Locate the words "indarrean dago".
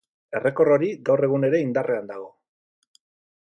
1.67-2.29